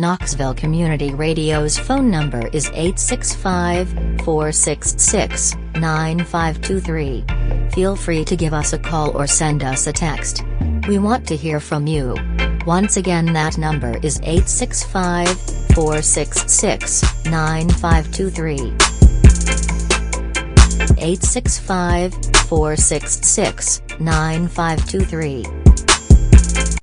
[0.00, 3.90] Knoxville Community Radio's phone number is 865
[4.24, 7.24] 466 9523.
[7.72, 10.42] Feel free to give us a call or send us a text.
[10.88, 12.16] We want to hear from you.
[12.64, 15.28] Once again, that number is 865
[15.74, 17.02] 466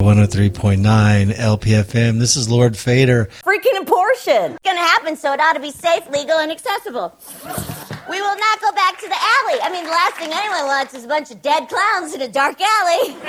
[0.07, 2.17] 103.9 LPFM.
[2.17, 3.27] This is Lowered Fader.
[3.43, 4.53] Freaking abortion.
[4.53, 7.13] It's gonna happen, so it ought to be safe, legal, and accessible.
[8.09, 9.59] We will not go back to the alley.
[9.59, 12.27] I mean, the last thing anyone wants is a bunch of dead clowns in a
[12.29, 13.11] dark alley.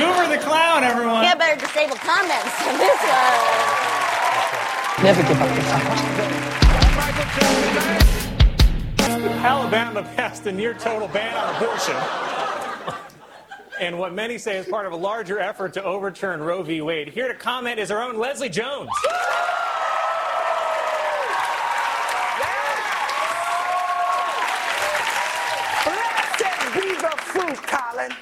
[0.00, 1.24] Goober the clown, everyone.
[1.24, 3.36] Yeah, better disable comments on this one.
[5.04, 6.22] Never give up your fight.
[9.44, 12.41] Alabama passed a near total ban on abortion.
[13.82, 16.80] And what many say is part of a larger effort to overturn Roe v.
[16.82, 17.08] Wade.
[17.08, 18.88] Here to comment is our own Leslie Jones.
[25.82, 28.12] Blessed be the fruit, Colin.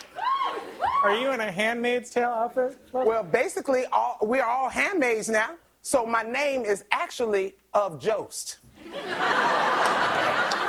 [1.03, 2.78] Are you in a Handmaid's Tale outfit?
[2.94, 5.56] Well, basically, all, we're all handmaids now.
[5.83, 8.59] So my name is actually of Jost.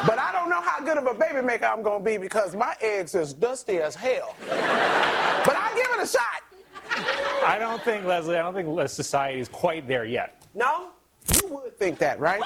[0.06, 2.76] But I don't know how good of a baby maker I'm gonna be because my
[2.82, 4.36] eggs is dusty as hell.
[4.48, 6.42] but I'll give it a shot.
[7.46, 10.44] I don't think, Leslie, I don't think society is quite there yet.
[10.54, 10.90] No?
[11.42, 12.42] You would think that, right?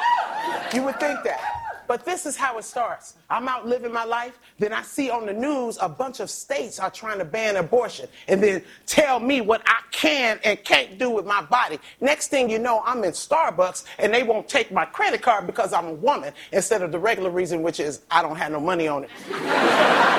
[0.74, 1.75] You would think that.
[1.88, 3.16] But this is how it starts.
[3.30, 6.80] I'm out living my life, then I see on the news a bunch of states
[6.80, 11.10] are trying to ban abortion and then tell me what I can and can't do
[11.10, 11.80] with my body.
[12.02, 15.74] Next thing you know, I'm in Starbucks and they won't take my credit card because
[15.74, 18.88] I'm a woman instead of the regular reason, which is I don't have no money
[18.88, 19.10] on it.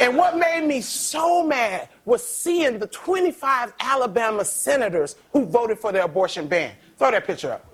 [0.00, 5.92] And what made me so mad was seeing the 25 Alabama senators who voted for
[5.92, 6.72] the abortion ban.
[6.98, 7.64] Throw that picture up.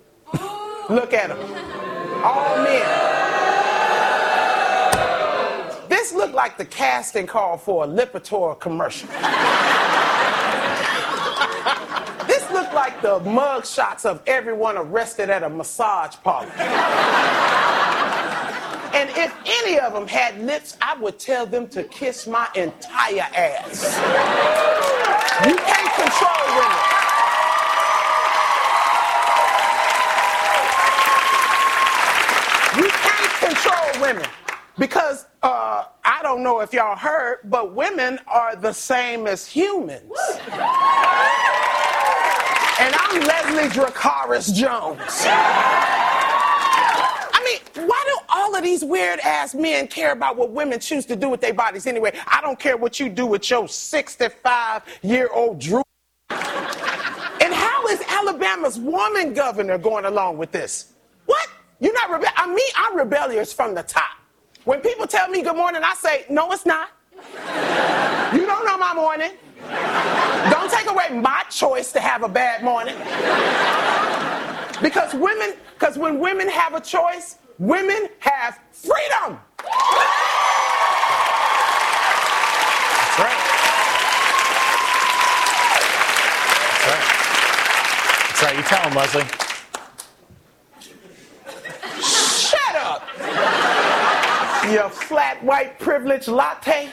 [0.89, 1.80] Look at them.
[2.23, 2.85] All men.
[5.89, 9.07] This looked like the casting call for a Lipitor commercial.
[12.27, 16.51] this looked like the mug shots of everyone arrested at a massage parlor.
[18.93, 23.27] And if any of them had lips, I would tell them to kiss my entire
[23.35, 23.97] ass.
[25.47, 27.01] You can't control women.
[32.77, 34.29] You can't control women
[34.77, 40.11] because uh, I don't know if y'all heard, but women are the same as humans.
[42.79, 44.99] And I'm Leslie Dracarys Jones.
[47.33, 51.05] I mean, why do all of these weird ass men care about what women choose
[51.07, 52.17] to do with their bodies anyway?
[52.27, 55.83] I don't care what you do with your 65 year old Drew.
[56.29, 60.93] And how is Alabama's woman governor going along with this?
[61.25, 61.47] What?
[61.81, 62.33] You're not rebellious?
[62.37, 64.11] I mean, I'm rebellious from the top.
[64.63, 66.89] When people tell me good morning, I say, no, it's not.
[68.33, 69.31] You don't know my morning.
[70.51, 72.95] Don't take away my choice to have a bad morning.
[74.81, 79.39] Because women, because when women have a choice, women have freedom.
[83.01, 83.41] That's right.
[86.69, 87.05] That's right.
[88.27, 88.55] That's right.
[88.57, 89.25] You tell them, Leslie.
[92.01, 93.07] Shut up.
[94.69, 96.89] You flat white privilege latte.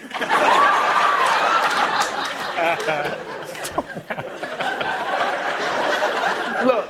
[6.64, 6.88] Look,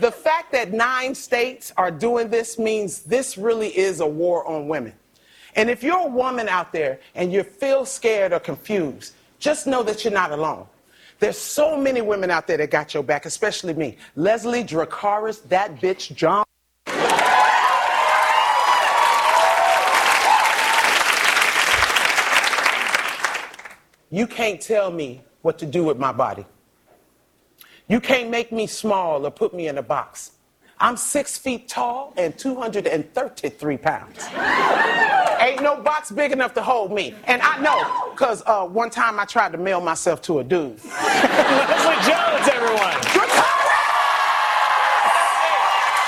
[0.00, 4.68] the fact that nine states are doing this means this really is a war on
[4.68, 4.94] women.
[5.54, 9.82] And if you're a woman out there and you feel scared or confused, just know
[9.82, 10.66] that you're not alone.
[11.18, 13.98] There's so many women out there that got your back, especially me.
[14.16, 16.44] Leslie Dracarys, that bitch John.
[24.12, 26.44] You can't tell me what to do with my body.
[27.88, 30.32] You can't make me small or put me in a box.
[30.80, 34.26] I'm six feet tall and 233 pounds.
[35.40, 37.14] Ain't no box big enough to hold me.
[37.24, 40.82] And I know, because uh, one time I tried to mail myself to a dude.
[40.84, 42.96] Leslie Jones, everyone.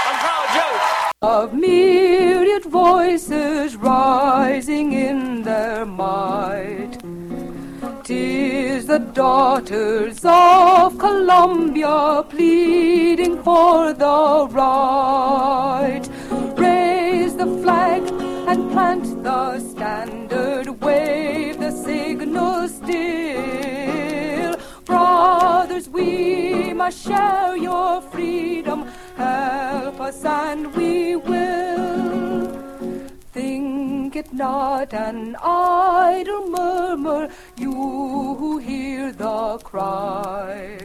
[0.07, 1.13] I'm Carl Jones.
[1.23, 6.72] of myriad voices rising in their might.
[8.93, 16.03] The daughters of Columbia pleading for the right.
[16.59, 18.03] Raise the flag
[18.47, 24.57] and plant the standard, wave the signal still.
[24.85, 28.85] Brothers, we must share your freedom.
[29.17, 32.32] Help us and we will.
[33.33, 40.79] Think it not an idle murmur, you who hear the cry.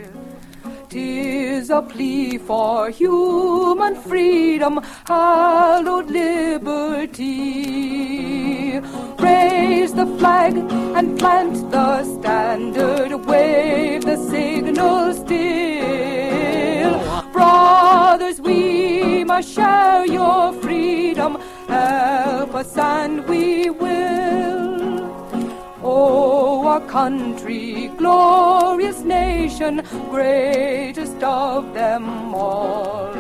[0.88, 7.20] Tis a plea for human freedom, hallowed liberty.
[9.20, 16.98] Raise the flag and plant the standard, wave the signal still.
[17.34, 24.78] Brothers, we must share your freedom, help us and we will.
[25.84, 33.16] Oh, our country, glorious nation, greatest of them all.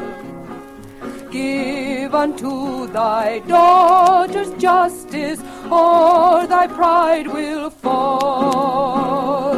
[1.31, 5.39] Give unto thy daughters justice,
[5.69, 9.55] or thy pride will fall.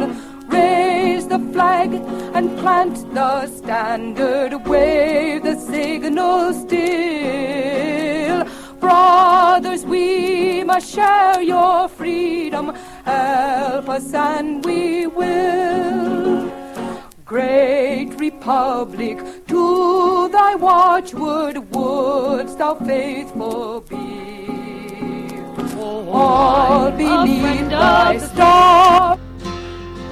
[0.48, 1.92] Raise the flag
[2.34, 7.89] and plant the standard, wave the signal still.
[8.90, 12.74] Brothers, we must share your freedom.
[13.04, 16.50] Help us and we will.
[17.24, 25.36] Great Republic, to thy watchword wouldst thou faithful be.
[25.74, 29.16] For all beneath thy star.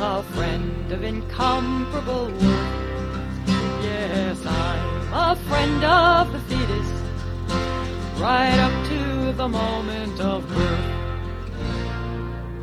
[0.00, 3.48] a friend of incomparable worth.
[3.82, 6.97] Yes, I'm a friend of the fetus,
[8.18, 10.94] right up to the moment of birth.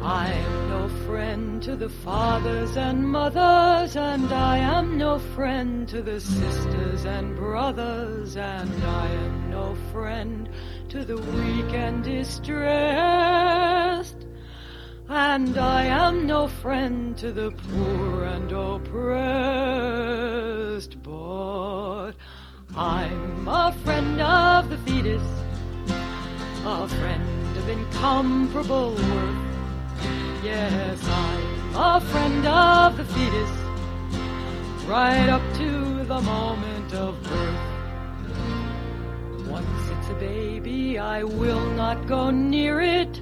[0.04, 6.20] I'm no friend to the fathers and mothers, and I am no friend to the
[6.20, 10.50] sisters and brothers, and I am no friend
[10.90, 12.66] to the weak and distressed.
[15.08, 18.92] And I am no friend to the poor and oppressed,
[21.02, 22.12] but
[22.74, 25.22] I'm a friend of the fetus,
[26.66, 29.38] a friend of incomparable worth.
[30.44, 33.50] Yes, I'm a friend of the fetus,
[34.88, 37.60] right up to the moment of birth.
[39.48, 43.22] Once it's a baby, I will not go near it.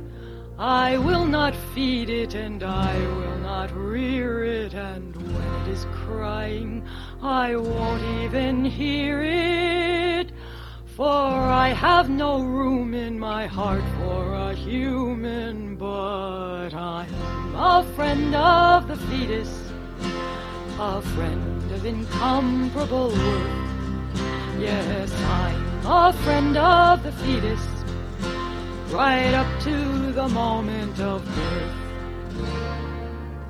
[0.63, 5.86] I will not feed it and I will not rear it, and when it is
[5.92, 6.88] crying,
[7.21, 10.31] I won't even hear it.
[10.86, 18.33] For I have no room in my heart for a human, but I'm a friend
[18.33, 19.69] of the fetus,
[20.80, 24.21] a friend of incomparable worth.
[24.57, 27.82] Yes, I'm a friend of the fetus
[28.94, 31.75] right up to the moment of birth.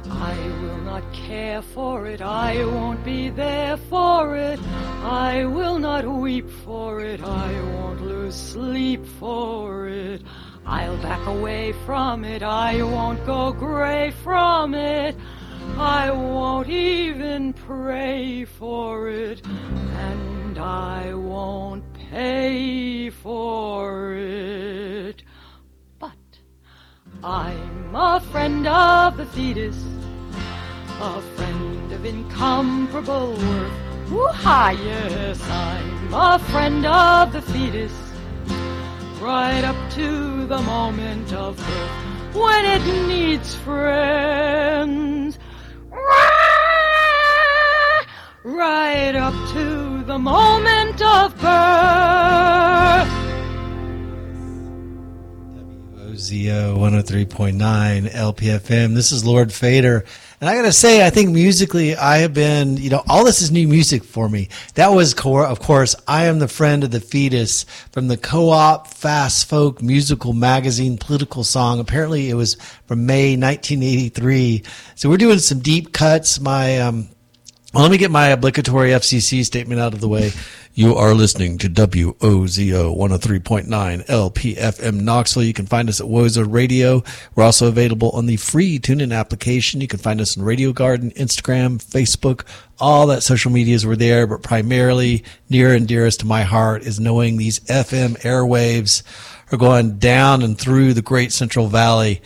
[0.09, 4.57] I will not care for it, I won't be there for it,
[5.03, 10.21] I will not weep for it, I won't lose sleep for it.
[10.65, 15.17] I'll back away from it, I won't go gray from it,
[15.77, 25.21] I won't even pray for it, and I won't pay for it.
[27.25, 29.81] I'm a friend of the fetus,
[30.99, 33.71] a friend of incomparable worth.
[34.11, 37.93] Woo-ha, yes, I'm a friend of the fetus,
[39.21, 45.39] right up to the moment of birth, when it needs friends.
[48.43, 53.12] Right up to the moment of birth.
[56.23, 58.95] OZO 103.9 LPFM.
[58.95, 60.05] This is Lowered Fader.
[60.39, 63.41] And I got to say, I think musically, I have been, you know, all this
[63.41, 64.47] is new music for me.
[64.75, 68.51] That was, core, of course, I Am the Friend of the Fetus from the Co
[68.51, 71.81] op Fast Folk musical magazine political song.
[71.81, 74.63] Apparently, it was from May 1983.
[74.95, 76.39] So we're doing some deep cuts.
[76.39, 77.09] My, um,
[77.73, 80.31] well, let me get my obligatory FCC statement out of the way.
[80.75, 85.43] You are listening to WOZO 103.9 LPFM Knoxville.
[85.43, 87.03] You can find us at Wozo Radio.
[87.33, 89.81] We're also available on the free TuneIn application.
[89.81, 92.45] You can find us on Radio Garden, Instagram, Facebook,
[92.79, 96.99] all that social medias were there, but primarily near and dearest to my heart is
[96.99, 99.01] knowing these FM airwaves
[99.51, 102.21] are going down and through the great Central Valley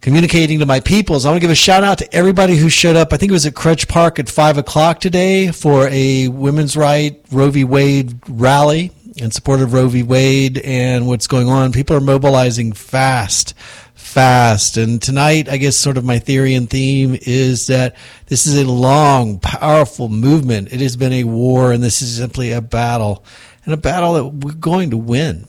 [0.00, 1.24] communicating to my peoples.
[1.24, 3.12] I want to give a shout out to everybody who showed up.
[3.12, 7.22] I think it was at Krutch Park at five o'clock today for a women's right
[7.30, 7.64] Roe v.
[7.64, 10.02] Wade rally in support of Roe v.
[10.02, 11.72] Wade and what's going on.
[11.72, 13.54] People are mobilizing fast,
[13.94, 14.76] fast.
[14.76, 18.70] And tonight, I guess sort of my theory and theme is that this is a
[18.70, 20.72] long, powerful movement.
[20.72, 23.24] It has been a war and this is simply a battle
[23.64, 25.46] and a battle that we're going to win.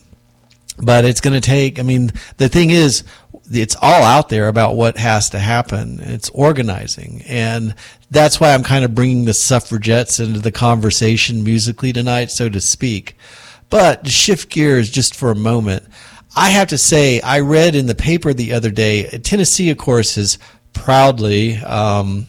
[0.78, 3.04] But it's going to take, I mean, the thing is,
[3.50, 6.00] it's all out there about what has to happen.
[6.02, 7.24] It's organizing.
[7.28, 7.76] And
[8.10, 12.62] that's why I'm kind of bringing the suffragettes into the conversation musically tonight, so to
[12.62, 13.16] speak.
[13.70, 15.84] But to shift gears just for a moment,
[16.36, 20.18] I have to say, I read in the paper the other day, Tennessee, of course,
[20.18, 20.38] is
[20.74, 22.28] proudly um,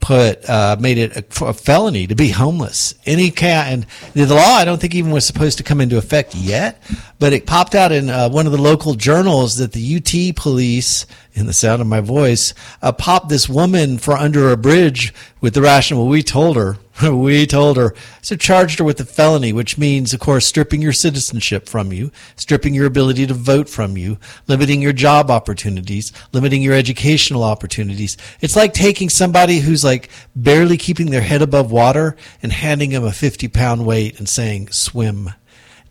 [0.00, 2.94] put uh, made it a, a, felony to be homeless.
[3.04, 6.34] Any cat and the law I don't think even was supposed to come into effect
[6.34, 6.82] yet,
[7.18, 11.06] but it popped out in uh, one of the local journals that the UT police,
[11.34, 15.54] in the sound of my voice, uh, popped this woman for under a bridge with
[15.54, 16.06] the rationale.
[16.06, 16.78] We told her
[17.12, 17.94] we told her.
[18.22, 22.10] So charged her with a felony, which means, of course, stripping your citizenship from you,
[22.36, 28.16] stripping your ability to vote from you, limiting your job opportunities, limiting your educational opportunities.
[28.40, 33.04] It's like taking somebody who's like barely keeping their head above water and handing them
[33.04, 35.30] a 50 pound weight and saying, swim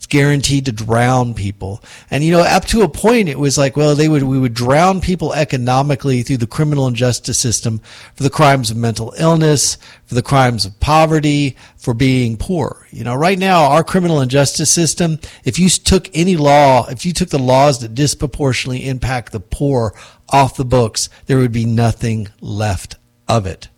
[0.10, 1.84] guaranteed to drown people.
[2.10, 4.54] And you know, up to a point, it was like, well, they would we would
[4.54, 7.80] drown people economically through the criminal and justice system
[8.16, 12.88] for the crimes of mental illness, for the crimes of poverty, for being poor.
[12.92, 17.06] You know, right now, our criminal and justice system, if you took any law, if
[17.06, 19.94] you took the laws that disproportionately impact the poor
[20.30, 22.96] off the books, there would be nothing left
[23.28, 23.70] of it.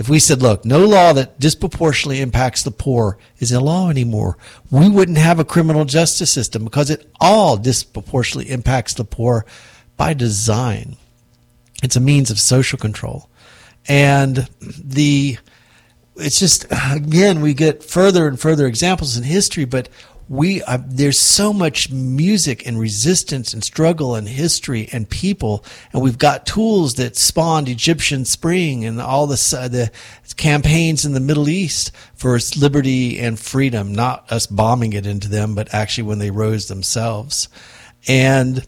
[0.00, 4.38] If we said, look, no law that disproportionately impacts the poor is a law anymore,
[4.70, 9.44] we wouldn't have a criminal justice system because it all disproportionately impacts the poor
[9.98, 10.96] by design.
[11.82, 13.28] It's a means of social control.
[13.86, 15.36] And the,
[16.16, 19.90] it's just, again, we get further and further examples in history, but
[20.30, 26.00] we uh, there's so much music and resistance and struggle and history and people and
[26.00, 29.90] we've got tools that spawned Egyptian spring and all the uh, the
[30.36, 35.28] campaigns in the Middle East for its liberty and freedom not us bombing it into
[35.28, 37.48] them but actually when they rose themselves.
[38.06, 38.64] And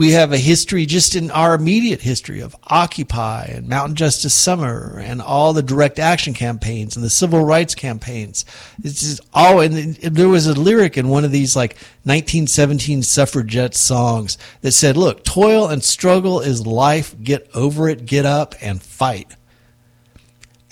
[0.00, 4.98] we have a history just in our immediate history of Occupy and Mountain Justice Summer
[4.98, 8.46] and all the direct action campaigns and the civil rights campaigns.
[8.82, 11.72] It's just all, and there was a lyric in one of these like
[12.04, 17.14] 1917 suffragette songs that said, look, toil and struggle is life.
[17.22, 19.36] Get over it, get up and fight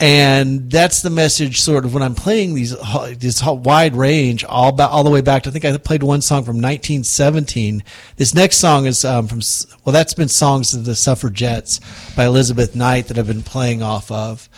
[0.01, 2.77] and that's the message sort of when I'm playing these
[3.19, 6.21] this wide range all about all the way back to I think I played one
[6.21, 7.83] song from 1917.
[8.17, 9.41] This next song is um, from
[9.85, 11.81] well that's been songs of the suffragettes
[12.15, 14.49] by Elizabeth Knight that I've been playing off of.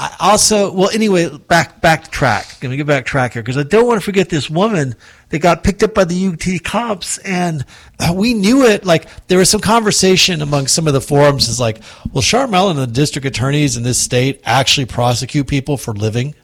[0.00, 2.62] I also, well, anyway, back back track.
[2.62, 4.94] Me get back track here because I don't want to forget this woman
[5.30, 7.64] that got picked up by the UT cops, and
[7.98, 8.86] uh, we knew it.
[8.86, 12.78] Like there was some conversation among some of the forums, is like, well, Charme Allen
[12.78, 16.36] and the district attorneys in this state actually prosecute people for living.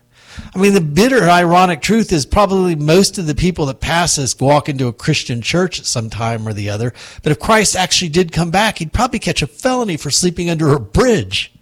[0.53, 4.37] I mean, the bitter, ironic truth is probably most of the people that pass us
[4.41, 6.93] walk into a Christian church at some time or the other.
[7.23, 10.73] But if Christ actually did come back, he'd probably catch a felony for sleeping under
[10.73, 11.54] a bridge.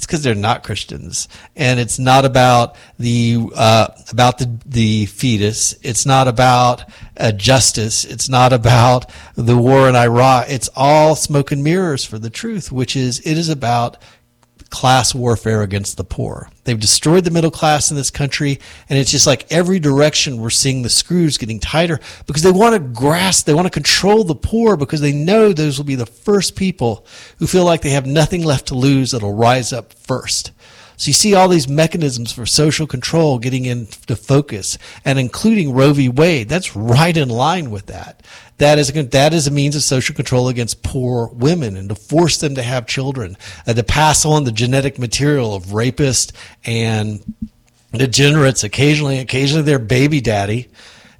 [0.00, 5.74] It's because they're not Christians, and it's not about the uh, about the the fetus.
[5.82, 8.06] It's not about uh, justice.
[8.06, 10.46] It's not about the war in Iraq.
[10.48, 13.98] It's all smoke and mirrors for the truth, which is it is about
[14.70, 16.48] class warfare against the poor.
[16.64, 20.50] They've destroyed the middle class in this country, and it's just like every direction we're
[20.50, 24.34] seeing the screws getting tighter because they want to grasp, they want to control the
[24.34, 27.04] poor because they know those will be the first people
[27.38, 30.52] who feel like they have nothing left to lose that'll rise up first.
[31.00, 35.94] So you see all these mechanisms for social control getting into focus and including Roe
[35.94, 36.10] v.
[36.10, 36.50] Wade.
[36.50, 38.22] That's right in line with that.
[38.58, 41.94] That is, a, that is a means of social control against poor women and to
[41.94, 46.32] force them to have children, uh, to pass on the genetic material of rapists
[46.66, 47.24] and
[47.92, 50.68] degenerates, occasionally, occasionally their baby daddy.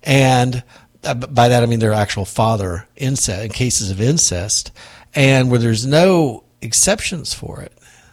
[0.02, 0.62] And
[1.04, 4.72] uh, by that I mean their actual father, incest, in cases of incest,
[5.14, 7.72] and where there's no exceptions for it.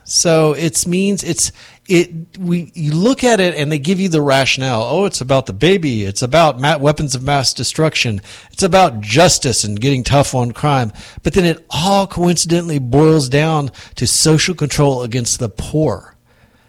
[0.10, 1.52] So it means it's
[1.86, 2.38] it.
[2.40, 4.84] We you look at it and they give you the rationale.
[4.84, 6.06] Oh, it's about the baby.
[6.06, 8.22] It's about weapons of mass destruction.
[8.52, 10.94] It's about justice and getting tough on crime.
[11.24, 16.17] But then it all coincidentally boils down to social control against the poor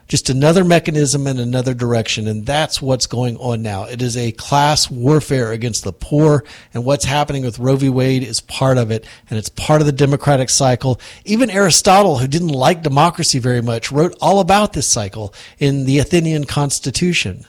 [0.09, 2.27] just another mechanism in another direction.
[2.27, 3.85] And that's what's going on now.
[3.85, 6.45] It is a class warfare against the poor.
[6.73, 7.91] And what's happening with Roe v.
[7.91, 9.07] Wade is part of it.
[9.29, 10.99] And it's part of the democratic cycle.
[11.27, 15.99] Even Aristotle, who didn't like democracy very much, wrote all about this cycle in the
[15.99, 17.45] Athenian constitution.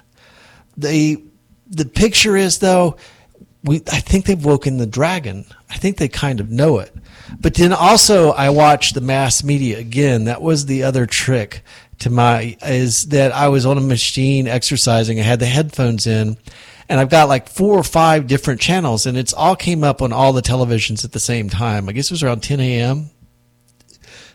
[0.76, 1.24] The,
[1.70, 2.98] the picture is though,
[3.64, 5.46] we I think they've woken the dragon.
[5.70, 6.94] I think they kind of know it.
[7.40, 10.26] But then also I watched the mass media again.
[10.26, 11.64] That was the other trick
[12.00, 15.20] to my is that I was on a machine exercising.
[15.20, 16.38] I had the headphones in
[16.88, 20.12] and I've got like four or five different channels and it's all came up on
[20.12, 21.88] all the televisions at the same time.
[21.88, 23.10] I guess it was around 10 a.m.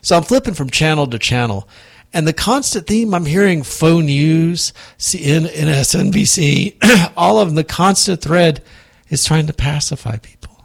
[0.01, 1.67] So I'm flipping from channel to channel
[2.15, 8.21] and the constant theme I'm hearing phone news, CNN, MSNBC, all of them, the constant
[8.21, 8.63] thread
[9.09, 10.63] is trying to pacify people,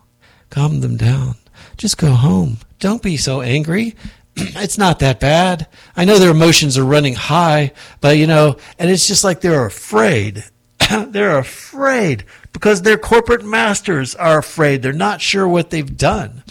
[0.50, 1.35] calm them down.
[1.76, 2.59] Just go home.
[2.78, 3.97] Don't be so angry.
[4.57, 5.67] it's not that bad.
[5.97, 9.67] I know their emotions are running high, but you know, and it's just like they're
[9.67, 10.45] afraid.
[11.09, 14.83] they're afraid because their corporate masters are afraid.
[14.83, 16.43] They're not sure what they've done.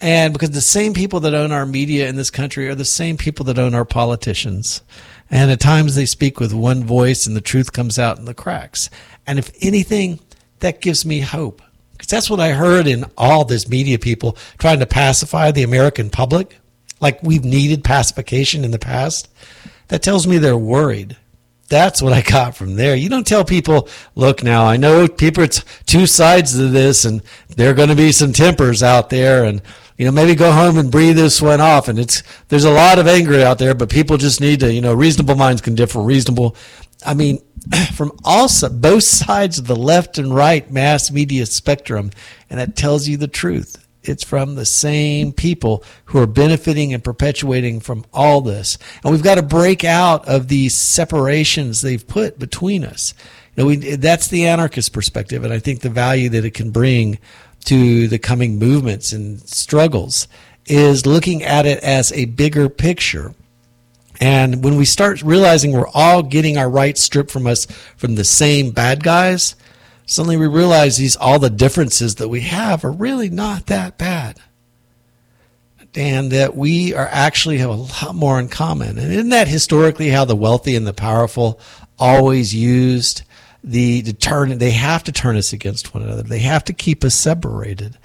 [0.00, 3.16] And because the same people that own our media in this country are the same
[3.16, 4.82] people that own our politicians.
[5.30, 8.34] And at times they speak with one voice and the truth comes out in the
[8.34, 8.90] cracks.
[9.26, 10.20] And if anything,
[10.60, 11.62] that gives me hope.
[11.92, 16.10] Because that's what I heard in all this media people trying to pacify the American
[16.10, 16.58] public,
[17.04, 19.28] like we've needed pacification in the past.
[19.88, 21.18] That tells me they're worried.
[21.68, 22.96] That's what I got from there.
[22.96, 27.22] You don't tell people, look now, I know people, it's two sides to this and
[27.56, 29.60] there are going to be some tempers out there and,
[29.98, 31.88] you know, maybe go home and breathe this one off.
[31.88, 34.80] And it's, there's a lot of anger out there, but people just need to, you
[34.80, 36.00] know, reasonable minds can differ.
[36.00, 36.56] Reasonable.
[37.04, 37.44] I mean,
[37.92, 42.12] from all both sides of the left and right mass media spectrum,
[42.48, 43.83] and that tells you the truth.
[44.04, 48.78] It's from the same people who are benefiting and perpetuating from all this.
[49.02, 53.14] And we've got to break out of these separations they've put between us.
[53.56, 56.70] You know, we, that's the anarchist perspective, and I think the value that it can
[56.70, 57.18] bring
[57.66, 60.28] to the coming movements and struggles
[60.66, 63.34] is looking at it as a bigger picture
[64.20, 68.24] and when we start realizing we're all getting our rights stripped from us from the
[68.24, 69.56] same bad guys,
[70.06, 74.38] suddenly we realize these all the differences that we have are really not that bad.
[75.96, 78.98] And that we are actually have a lot more in common.
[78.98, 81.60] And isn't that historically how the wealthy and the powerful
[81.98, 83.22] always used
[83.62, 86.22] the turn they have to turn us against one another.
[86.22, 87.96] They have to keep us separated.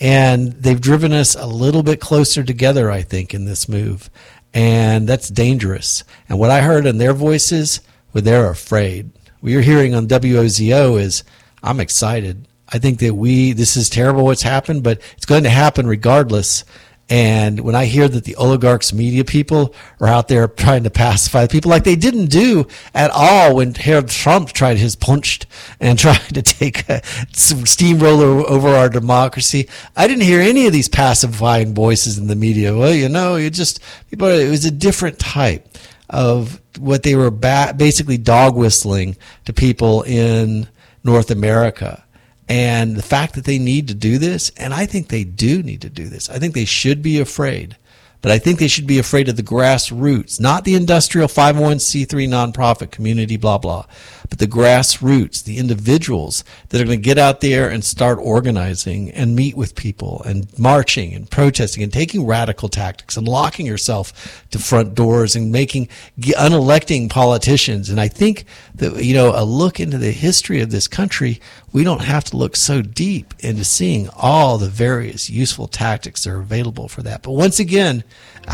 [0.00, 4.10] And they've driven us a little bit closer together, I think, in this move
[4.54, 6.04] and that's dangerous.
[6.28, 7.80] And what I heard in their voices,
[8.12, 9.10] were they're afraid.
[9.40, 11.22] What you're hearing on WOZO is,
[11.62, 12.46] I'm excited.
[12.68, 16.64] I think that we, this is terrible what's happened, but it's going to happen regardless.
[17.10, 21.46] And when I hear that the oligarchs media people are out there trying to pacify
[21.46, 25.46] people like they didn't do at all when Harold Trump tried his punched
[25.80, 30.88] and tried to take a steamroller over our democracy, I didn't hear any of these
[30.88, 32.76] pacifying voices in the media.
[32.76, 35.66] Well, you know, it just, people, it was a different type
[36.10, 39.16] of what they were ba- basically dog whistling
[39.46, 40.68] to people in
[41.08, 42.04] North America.
[42.48, 45.82] And the fact that they need to do this, and I think they do need
[45.82, 47.76] to do this, I think they should be afraid.
[48.20, 52.90] But I think they should be afraid of the grassroots, not the industrial 501c3 nonprofit
[52.90, 53.86] community, blah, blah,
[54.28, 59.10] but the grassroots, the individuals that are going to get out there and start organizing
[59.10, 64.44] and meet with people and marching and protesting and taking radical tactics and locking yourself
[64.50, 65.88] to front doors and making
[66.18, 67.88] unelecting politicians.
[67.90, 71.40] And I think that, you know, a look into the history of this country,
[71.72, 76.30] we don't have to look so deep into seeing all the various useful tactics that
[76.30, 77.22] are available for that.
[77.22, 78.04] But once again,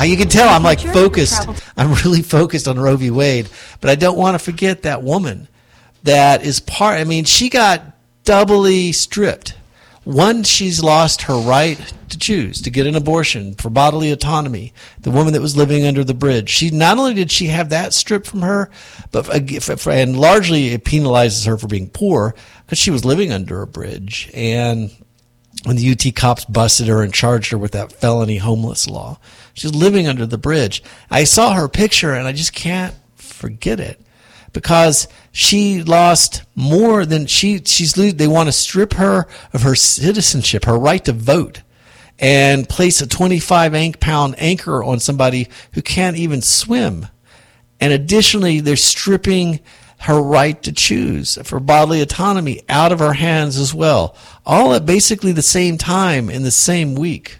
[0.03, 1.49] you can tell I'm like focused.
[1.77, 3.11] I'm really focused on Roe v.
[3.11, 3.49] Wade,
[3.81, 5.49] but I don't want to forget that woman
[6.05, 7.01] that is part.
[7.01, 7.83] I mean, she got
[8.25, 9.55] doubly stripped.
[10.05, 11.79] One, she's lost her right
[12.11, 14.75] to choose to get an abortion for bodily autonomy.
[15.01, 16.51] The woman that was living under the bridge.
[16.51, 18.71] She not only did she have that stripped from her,
[19.13, 22.35] but and largely it penalizes her for being poor
[22.67, 24.31] because she was living under a bridge.
[24.35, 24.91] And
[25.65, 29.19] when the UT cops busted her and charged her with that felony homeless law,
[29.55, 30.83] she's living under the bridge.
[31.11, 33.99] I saw her picture and I just can't forget it
[34.55, 40.65] because she lost more than she she's they want to strip her of her citizenship,
[40.65, 41.61] her right to vote,
[42.19, 47.09] and place a 25 pound anchor on somebody who can't even swim.
[47.81, 49.61] And additionally, they're stripping
[49.99, 54.17] her right to choose for bodily autonomy out of her hands as well.
[54.47, 57.39] All at basically the same time in the same week.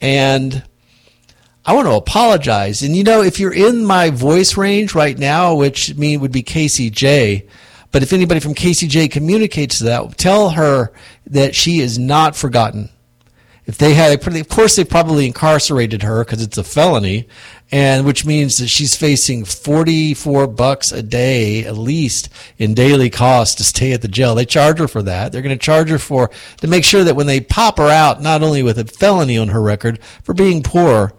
[0.00, 0.62] And
[1.66, 2.82] I want to apologize.
[2.82, 6.42] And you know, if you're in my voice range right now, which mean would be
[6.42, 7.48] KCJ,
[7.90, 10.92] but if anybody from KCJ communicates that, tell her
[11.26, 12.90] that she is not forgotten
[13.66, 17.28] If they had, of course, they probably incarcerated her because it's a felony,
[17.72, 23.54] and which means that she's facing 44 bucks a day at least in daily costs
[23.56, 24.34] to stay at the jail.
[24.34, 25.32] They charge her for that.
[25.32, 28.20] They're going to charge her for, to make sure that when they pop her out,
[28.20, 31.14] not only with a felony on her record for being poor,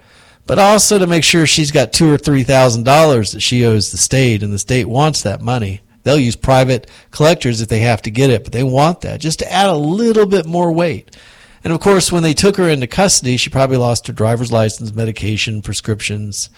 [0.45, 3.91] but also to make sure she's got two or three thousand dollars that she owes
[3.91, 5.81] the state, and the state wants that money.
[6.03, 9.39] They'll use private collectors if they have to get it, but they want that just
[9.39, 11.17] to add a little bit more weight.
[11.63, 14.93] And of course, when they took her into custody, she probably lost her driver's license,
[14.93, 16.51] medication, prescriptions.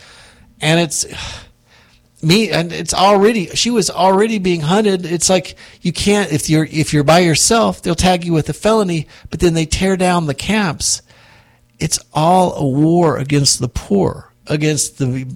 [0.59, 1.05] And it's
[2.21, 5.05] me and it's already she was already being hunted.
[5.05, 8.53] It's like you can't if you're if you're by yourself, they'll tag you with a
[8.53, 11.01] felony, but then they tear down the camps.
[11.79, 15.27] It's all a war against the poor, against the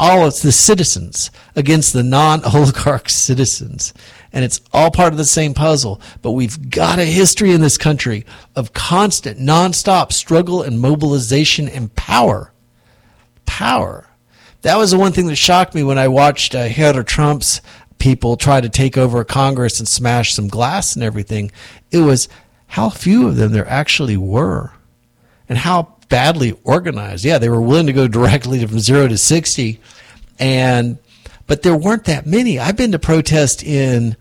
[0.00, 3.92] all of the citizens against the non-oligarch citizens
[4.32, 6.00] and it's all part of the same puzzle.
[6.22, 11.94] But we've got a history in this country of constant, nonstop struggle and mobilization and
[11.94, 12.52] power.
[13.46, 14.06] Power.
[14.62, 17.60] That was the one thing that shocked me when I watched uh, Trump's
[17.98, 21.50] people try to take over Congress and smash some glass and everything.
[21.90, 22.28] It was
[22.66, 24.72] how few of them there actually were
[25.48, 27.24] and how badly organized.
[27.24, 29.80] Yeah, they were willing to go directly from zero to 60
[30.38, 30.98] and
[31.46, 32.58] but there weren't that many.
[32.58, 34.16] I've been to protest in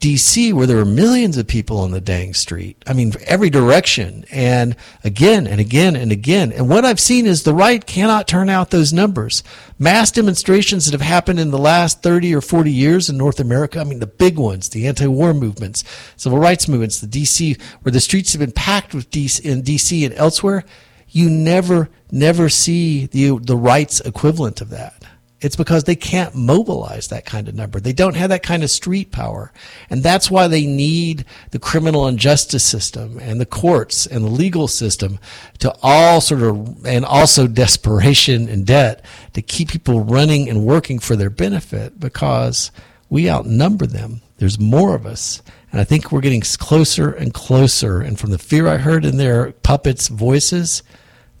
[0.00, 2.82] DC where there were millions of people on the dang street.
[2.86, 6.52] I mean, every direction and again and again and again.
[6.52, 9.44] And what I've seen is the right cannot turn out those numbers.
[9.78, 13.78] Mass demonstrations that have happened in the last 30 or 40 years in North America.
[13.78, 15.84] I mean, the big ones, the anti-war movements,
[16.16, 20.06] civil rights movements, the DC, where the streets have been packed with DC in DC
[20.06, 20.64] and elsewhere.
[21.10, 25.04] You never, never see the, the rights equivalent of that.
[25.40, 27.80] It's because they can't mobilize that kind of number.
[27.80, 29.52] They don't have that kind of street power.
[29.88, 34.30] And that's why they need the criminal and justice system and the courts and the
[34.30, 35.18] legal system
[35.60, 40.98] to all sort of, and also desperation and debt to keep people running and working
[40.98, 42.70] for their benefit because
[43.08, 44.20] we outnumber them.
[44.36, 45.42] There's more of us.
[45.72, 48.00] And I think we're getting closer and closer.
[48.00, 50.82] And from the fear I heard in their puppets' voices,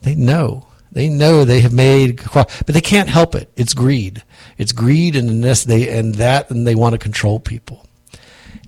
[0.02, 3.50] they know they know they have made, but they can't help it.
[3.56, 4.22] It's greed.
[4.58, 7.86] It's greed, and this they and that, and they want to control people.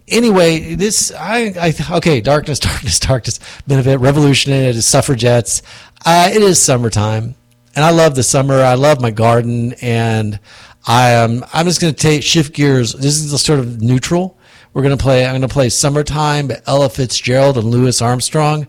[0.09, 2.21] Anyway, this I, I okay.
[2.21, 3.41] Darkness, darkness, darkness.
[3.67, 5.63] Benefit revolutionary suffragettes.
[6.05, 7.35] Uh, it is summertime,
[7.75, 8.61] and I love the summer.
[8.63, 10.39] I love my garden, and
[10.87, 11.45] I am.
[11.53, 12.93] I'm just going to take shift gears.
[12.93, 14.39] This is sort of neutral.
[14.75, 15.25] We're going to play.
[15.25, 18.69] I'm going to play "Summertime" Ella Fitzgerald and Louis Armstrong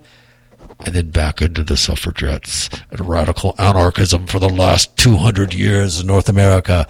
[0.86, 6.08] and then back into the suffragettes and radical anarchism for the last 200 years in
[6.08, 6.88] North America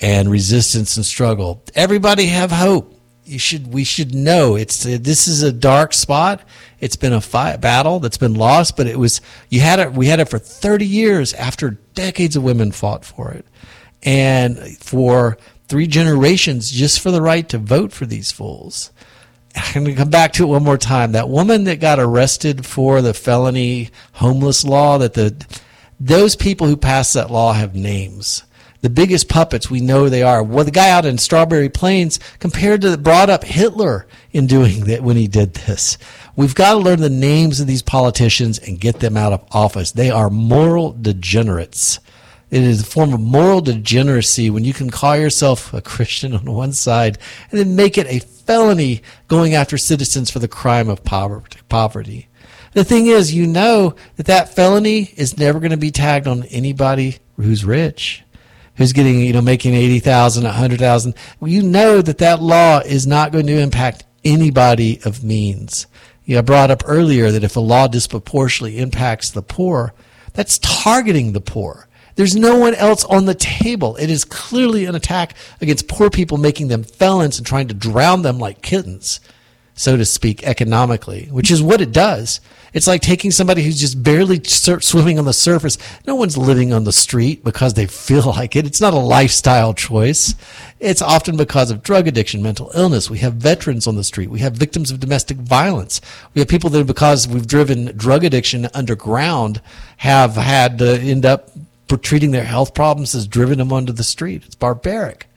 [0.00, 1.62] and resistance and struggle.
[1.74, 2.92] Everybody have hope.
[3.24, 6.42] You should, we should know it's, this is a dark spot.
[6.78, 10.06] It's been a fight, battle that's been lost, but it was, you had it, we
[10.06, 13.44] had it for 30 years after decades of women fought for it.
[14.02, 18.92] And for three generations just for the right to vote for these fools.
[19.56, 21.12] I'm going to come back to it one more time.
[21.12, 25.34] That woman that got arrested for the felony homeless law, that the
[25.98, 28.42] those people who passed that law have names.
[28.82, 30.42] The biggest puppets we know they are.
[30.42, 35.02] Well, the guy out in Strawberry Plains compared to brought up Hitler in doing that
[35.02, 35.96] when he did this.
[36.36, 39.92] We've got to learn the names of these politicians and get them out of office.
[39.92, 41.98] They are moral degenerates.
[42.50, 46.44] It is a form of moral degeneracy when you can call yourself a Christian on
[46.44, 47.18] one side
[47.50, 52.28] and then make it a felony going after citizens for the crime of poverty.
[52.72, 56.44] The thing is, you know that that felony is never going to be tagged on
[56.44, 58.22] anybody who's rich,
[58.74, 61.14] who's getting, you know, making 80,000, 100,000.
[61.42, 65.86] You know that that law is not going to impact anybody of means.
[66.24, 69.94] You know, I brought up earlier that if a law disproportionately impacts the poor,
[70.34, 71.88] that's targeting the poor.
[72.16, 73.96] There's no one else on the table.
[73.96, 78.22] It is clearly an attack against poor people, making them felons and trying to drown
[78.22, 79.20] them like kittens,
[79.74, 82.40] so to speak, economically, which is what it does.
[82.72, 85.78] It's like taking somebody who's just barely swimming on the surface.
[86.06, 88.66] No one's living on the street because they feel like it.
[88.66, 90.34] It's not a lifestyle choice.
[90.78, 93.08] It's often because of drug addiction, mental illness.
[93.08, 94.28] We have veterans on the street.
[94.28, 96.02] We have victims of domestic violence.
[96.34, 99.62] We have people that, because we've driven drug addiction underground,
[99.98, 101.50] have had to end up
[101.88, 104.42] treating their health problems has driven them onto the street.
[104.44, 105.28] It's barbaric.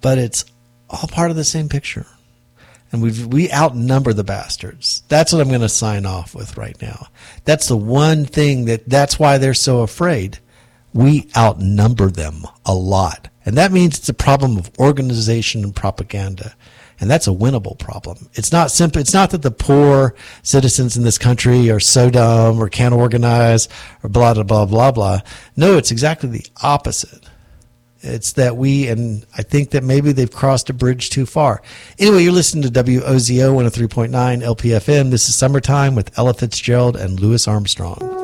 [0.00, 0.44] But it's
[0.88, 2.06] all part of the same picture.
[2.92, 5.02] And we we outnumber the bastards.
[5.08, 7.08] That's what I'm going to sign off with right now.
[7.44, 10.38] That's the one thing that that's why they're so afraid.
[10.92, 13.28] We outnumber them a lot.
[13.44, 16.54] And that means it's a problem of organization and propaganda.
[17.00, 18.28] And that's a winnable problem.
[18.34, 19.00] It's not simple.
[19.00, 23.68] It's not that the poor citizens in this country are so dumb or can't organize
[24.02, 25.20] or blah, blah, blah, blah, blah.
[25.56, 27.28] No, it's exactly the opposite.
[28.00, 31.62] It's that we, and I think that maybe they've crossed a bridge too far.
[31.98, 35.10] Anyway, you're listening to WOZO 103.9 LPFM.
[35.10, 38.23] This is Summertime with Ella Fitzgerald and Louis Armstrong.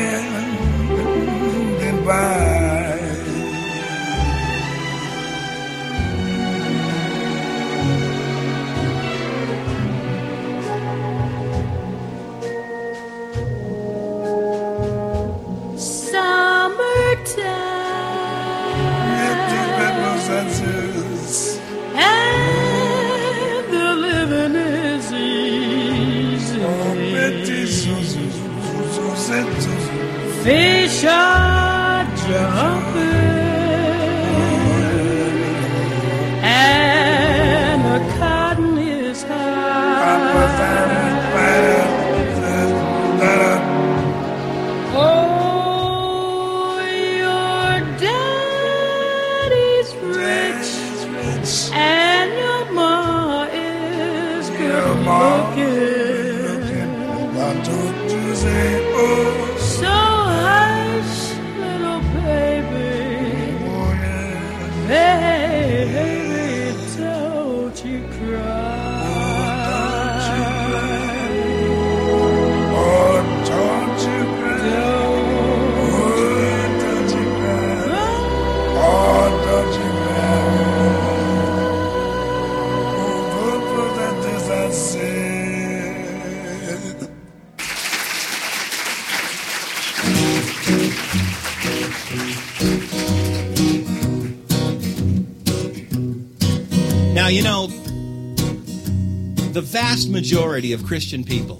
[100.01, 101.59] vast majority of Christian people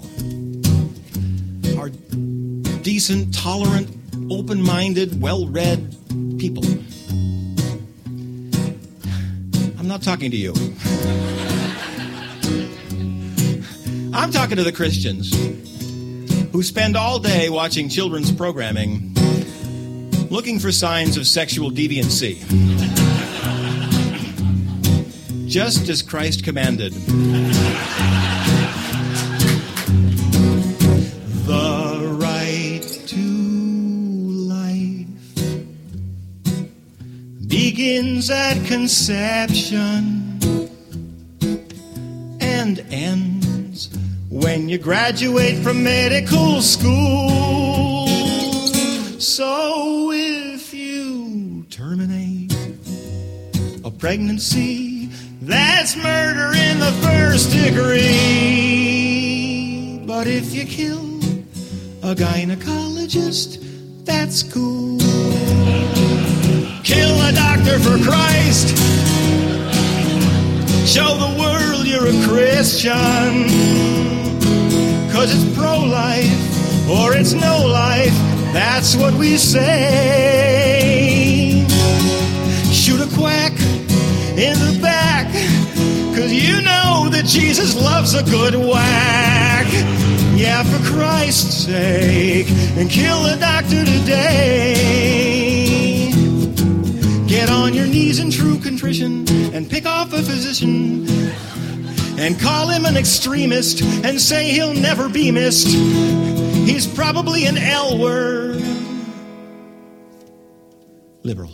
[1.78, 1.90] are
[2.82, 3.88] decent, tolerant,
[4.30, 5.94] open minded, well read
[6.38, 6.64] people.
[9.78, 10.54] I'm not talking to you.
[14.12, 15.32] I'm talking to the Christians
[16.50, 19.14] who spend all day watching children's programming
[20.30, 22.38] looking for signs of sexual deviancy.
[25.46, 26.92] Just as Christ commanded.
[38.22, 40.38] Begins at conception
[42.40, 43.88] and ends
[44.28, 48.06] when you graduate from medical school.
[49.18, 52.54] So if you terminate
[53.84, 55.08] a pregnancy,
[55.40, 58.04] that's murder in the first degree.
[60.06, 61.18] But if you kill
[62.02, 63.58] a gynecologist,
[64.04, 65.01] that's cool.
[66.92, 68.68] Kill a doctor for Christ.
[70.86, 73.48] Show the world you're a Christian.
[75.10, 76.36] Cause it's pro life
[76.90, 78.12] or it's no life.
[78.52, 79.64] That's what we say.
[82.70, 83.52] Shoot a quack
[84.36, 85.32] in the back.
[86.14, 89.66] Cause you know that Jesus loves a good whack.
[90.36, 92.50] Yeah, for Christ's sake.
[92.76, 95.31] And kill a doctor today.
[97.92, 101.06] Knees in true contrition and pick off a physician
[102.18, 105.66] and call him an extremist and say he'll never be missed.
[105.66, 108.62] He's probably an L word.
[111.22, 111.50] Liberal.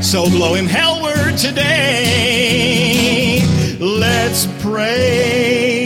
[0.00, 3.40] So blow him hellward today.
[3.80, 5.85] Let's pray.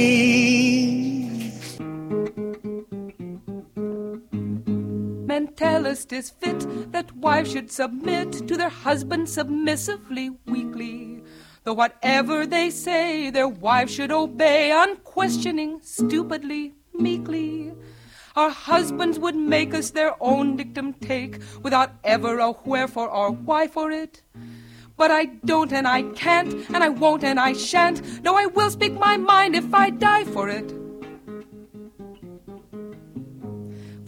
[5.60, 11.22] Tell us 'tis fit that wives should submit to their husbands submissively, weakly.
[11.64, 17.74] Though whatever they say, their wives should obey, unquestioning, stupidly, meekly.
[18.36, 23.66] Our husbands would make us their own dictum take, without ever a wherefore or why
[23.66, 24.22] for it.
[24.96, 28.00] But I don't and I can't, and I won't and I shan't.
[28.24, 30.79] No, I will speak my mind if I die for it.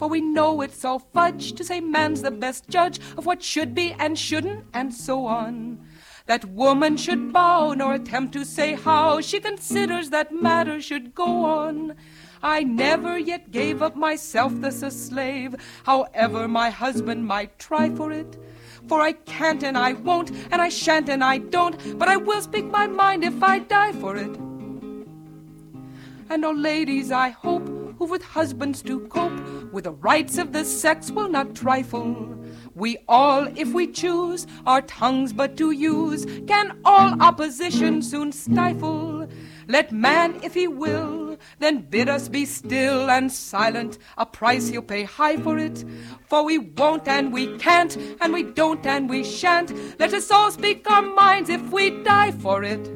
[0.03, 3.73] For we know it's all fudge to say man's the best judge of what should
[3.73, 5.79] be and shouldn't, and so on.
[6.27, 11.45] That woman should bow nor attempt to say how she considers that matters should go
[11.45, 11.95] on.
[12.43, 18.11] I never yet gave up myself thus a slave, however my husband might try for
[18.11, 18.37] it.
[18.89, 22.43] For I can't and I won't, and I shan't and I don't, but I will
[22.43, 24.37] speak my mind if I die for it.
[26.29, 27.72] And oh, ladies, I hope
[28.03, 32.37] who with husbands do cope with the rights of the sex will not trifle.
[32.75, 39.29] We all, if we choose, our tongues but to use, can all opposition soon stifle.
[39.69, 44.83] Let man, if he will, then bid us be still and silent, a price he'll
[44.83, 45.85] pay high for it.
[46.27, 49.73] For we won't and we can't, and we don't and we shan't.
[50.01, 52.91] Let us all speak our minds if we die for it.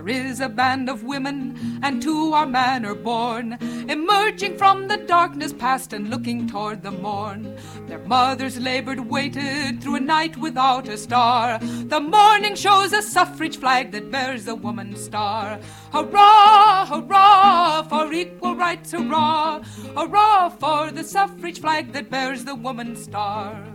[0.00, 5.52] There is a band of women, and to our manor born, emerging from the darkness
[5.52, 7.54] past and looking toward the morn.
[7.86, 11.58] Their mothers labored, waited through a night without a star.
[11.58, 15.60] The morning shows a suffrage flag that bears a woman's star.
[15.92, 19.60] Hurrah, hurrah, for equal rights, hurrah,
[19.94, 23.69] hurrah, for the suffrage flag that bears the woman's star.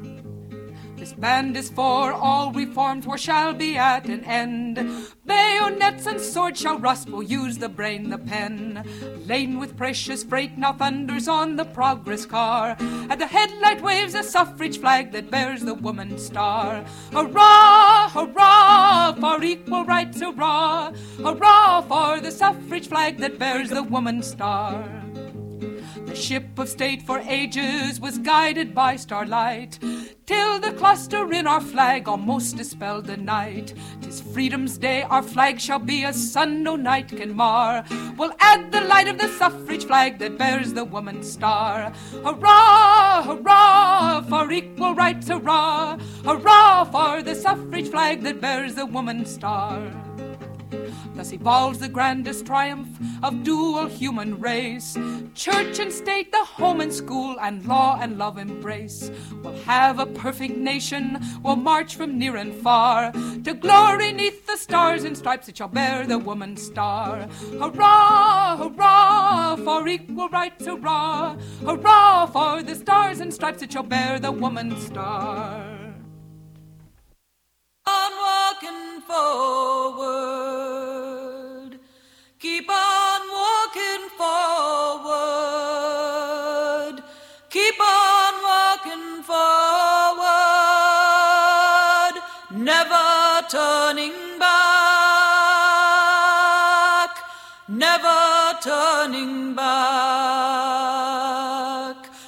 [1.05, 4.77] This band is for all reforms, war shall be at an end.
[5.23, 8.83] Bayonets and swords shall rust, we'll use the brain, the pen.
[9.27, 12.75] Laden with precious freight, now thunders on the progress car.
[13.07, 16.83] At the headlight waves a suffrage flag that bears the woman star.
[17.11, 24.23] Hurrah, hurrah, for equal rights, hurrah, hurrah, for the suffrage flag that bears the woman
[24.23, 24.83] star.
[26.15, 29.77] Ship of state for ages was guided by starlight,
[30.25, 33.73] till the cluster in our flag almost dispelled the night.
[34.01, 37.83] Tis freedom's day, our flag shall be a sun no night can mar.
[38.17, 41.91] We'll add the light of the suffrage flag that bears the woman's star.
[42.23, 49.33] Hurrah, hurrah, for equal rights, hurrah, hurrah, for the suffrage flag that bears the woman's
[49.33, 49.91] star.
[51.13, 52.89] Thus evolves the grandest triumph
[53.23, 54.97] of dual human race.
[55.33, 59.11] Church and state, the home and school, and law and love embrace.
[59.43, 64.57] We'll have a perfect nation, we'll march from near and far to glory neath the
[64.57, 67.27] stars and stripes that shall bear the woman's star.
[67.59, 74.19] Hurrah, hurrah, for equal rights, hurrah, hurrah, for the stars and stripes that shall bear
[74.19, 75.74] the woman's star
[78.55, 80.15] walking forward.
[82.39, 84.95] Keep on walking forward.
[87.49, 90.25] Keep on walking forward.
[92.51, 94.55] Never turning back.
[97.67, 99.65] Never turning back.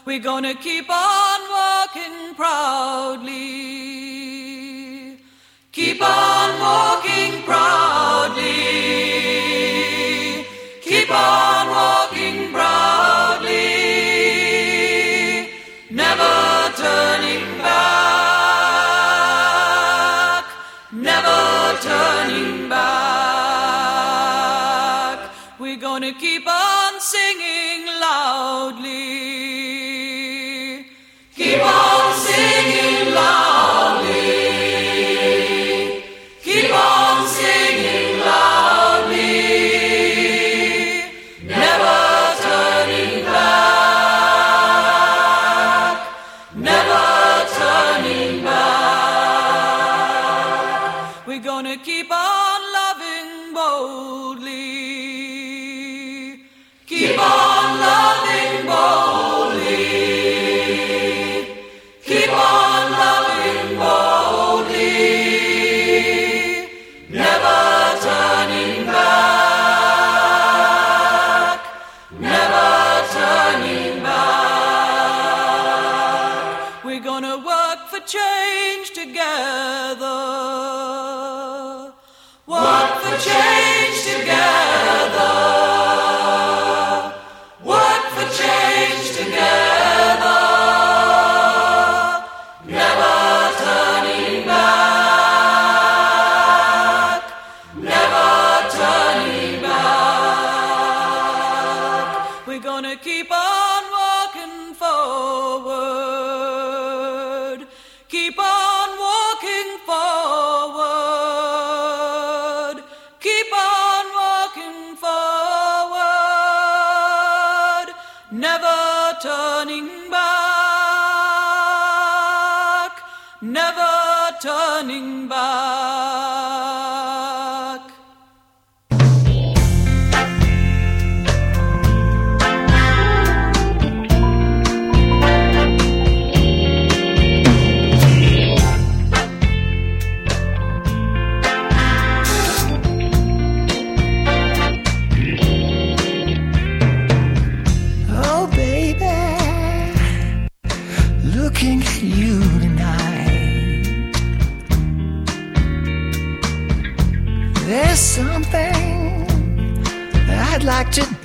[0.06, 3.97] We're gonna keep on walking proudly.
[6.60, 8.78] Walking proudly.
[10.82, 11.78] Keep on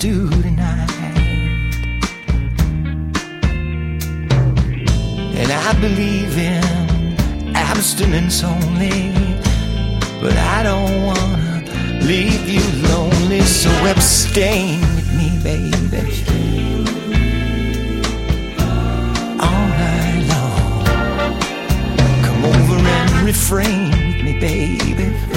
[0.03, 0.90] do tonight.
[5.40, 9.12] And I believe in abstinence only.
[10.20, 11.62] But I don't wanna
[12.00, 16.03] leave you lonely, so abstain with me, baby.
[19.46, 20.84] All night long.
[22.24, 25.32] Come over and refrain with me, baby.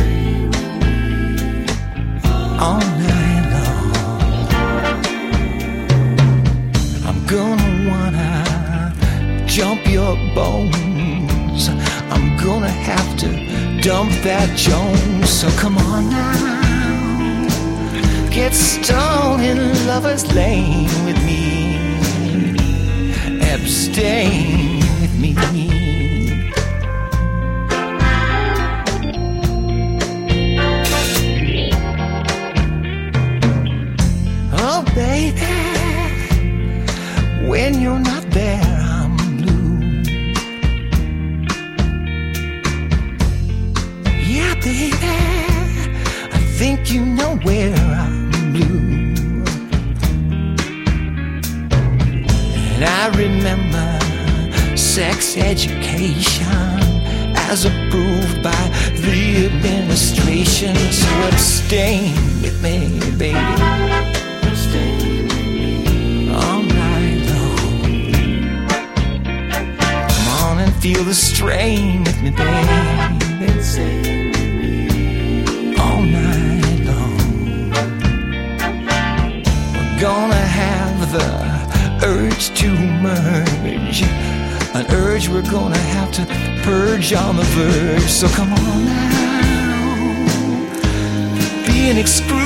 [7.28, 8.94] Gonna wanna
[9.48, 11.70] jump your bones.
[12.14, 15.30] I'm gonna have to dump that Jones.
[15.30, 17.50] So come on now.
[18.30, 19.58] Get stoned in
[19.88, 21.78] lover's lane with me.
[23.42, 24.65] Abstain
[72.26, 73.62] me, baby.
[73.62, 77.70] Sing with me all night long.
[79.74, 81.30] We're gonna have the
[82.06, 82.70] urge to
[83.08, 84.02] merge,
[84.74, 86.26] an urge we're gonna have to
[86.64, 88.10] purge on the verge.
[88.10, 90.16] So come on now,
[91.68, 92.45] be an exclusive.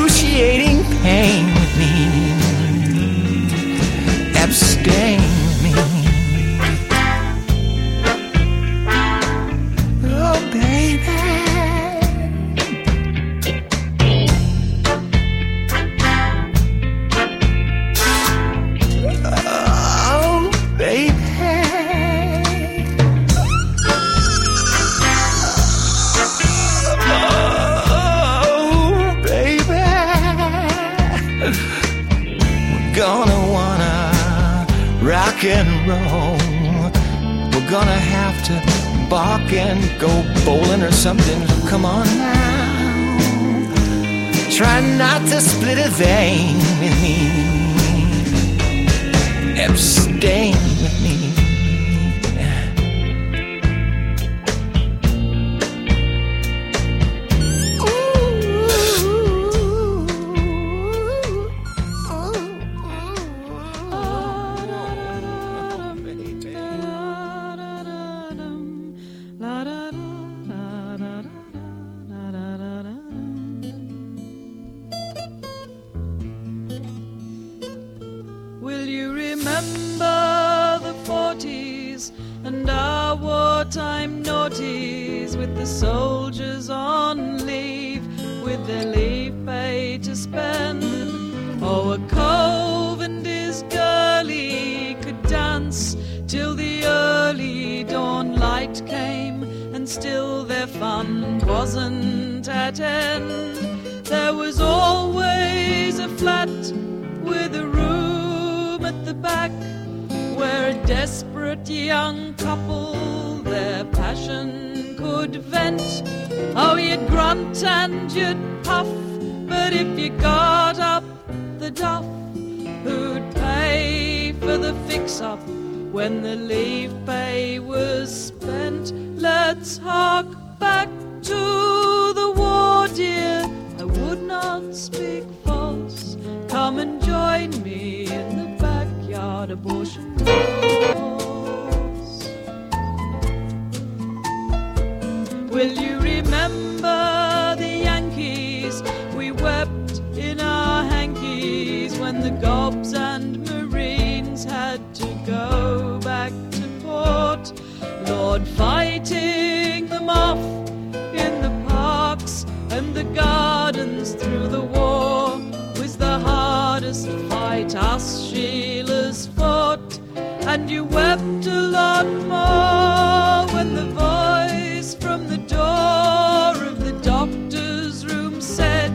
[170.59, 178.05] and you wept a lot more when the voice from the door of the doctor's
[178.05, 178.93] room said,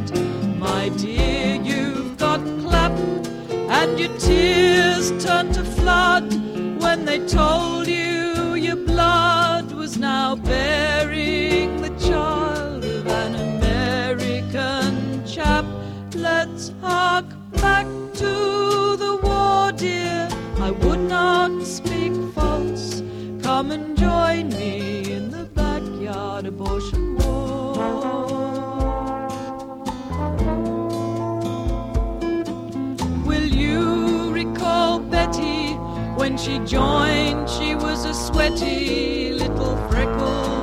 [0.59, 2.93] My dear, you've got clap,
[3.79, 6.31] and your tears turned to flood
[6.83, 7.74] when they told
[36.45, 40.54] she joined, she was a sweaty little freckle.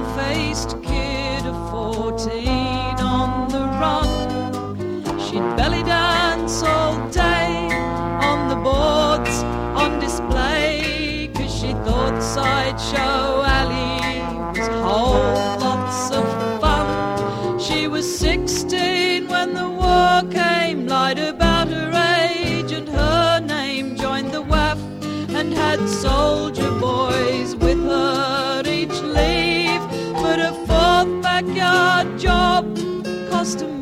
[33.41, 33.80] Just to.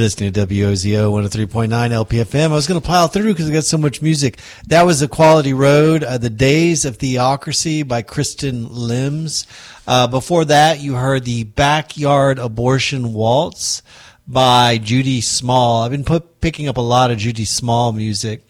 [0.00, 2.52] You're listening to WOZO 103.9 LPFM.
[2.52, 4.38] I was going to pile through because I got so much music.
[4.66, 9.44] That was The Quality Road, uh, The Days of Theocracy by Kristin Lems.
[9.86, 13.82] Uh, before that, you heard the Backyard Abortion Waltz
[14.26, 15.82] by Judy Small.
[15.82, 18.42] I've been put, picking up a lot of Judy Small music.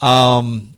[0.00, 0.74] Um,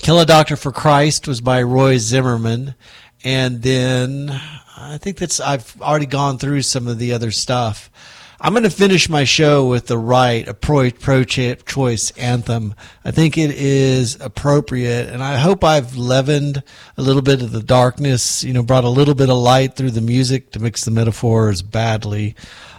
[0.00, 2.74] Kill a Doctor for Christ was by Roy Zimmerman.
[3.22, 4.28] And then
[4.76, 7.92] I think that's, I've already gone through some of the other stuff.
[8.38, 12.74] I'm going to finish my show with the right, a pro, pro choice anthem.
[13.02, 16.62] I think it is appropriate, and I hope I've leavened
[16.98, 19.92] a little bit of the darkness, you know, brought a little bit of light through
[19.92, 22.36] the music to mix the metaphors badly.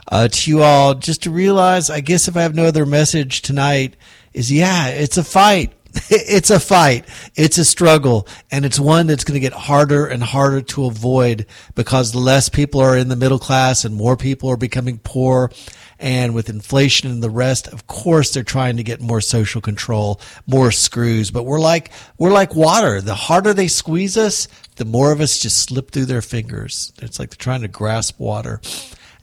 [0.09, 3.41] Uh, to you all, just to realize, I guess if I have no other message
[3.41, 3.95] tonight,
[4.33, 5.73] is yeah, it's a fight.
[6.09, 7.05] It's a fight.
[7.35, 8.27] It's a struggle.
[8.51, 12.81] And it's one that's going to get harder and harder to avoid because less people
[12.81, 15.51] are in the middle class and more people are becoming poor.
[15.99, 20.21] And with inflation and the rest, of course, they're trying to get more social control,
[20.45, 21.31] more screws.
[21.31, 23.01] But we're like, we're like water.
[23.01, 26.93] The harder they squeeze us, the more of us just slip through their fingers.
[27.01, 28.61] It's like they're trying to grasp water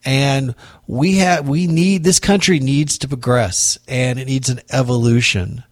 [0.04, 0.54] and
[0.86, 5.64] we have we need this country needs to progress and it needs an evolution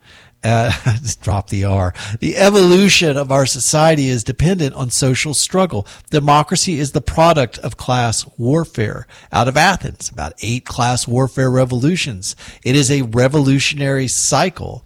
[0.45, 0.71] uh,
[1.03, 1.95] just drop the R.
[2.21, 5.87] The evolution of our society is dependent on social struggle.
[6.11, 9.07] Democracy is the product of class warfare.
[9.33, 12.37] Out of Athens, about eight class warfare revolutions.
[12.65, 14.85] It is a revolutionary cycle.